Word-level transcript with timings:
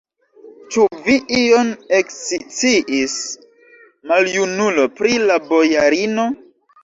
Ĉu 0.75 0.85
vi 1.07 1.15
ion 1.39 1.67
eksciis, 1.97 3.17
maljunulo, 4.13 4.87
pri 5.01 5.13
la 5.27 5.39
bojarino? 5.53 6.27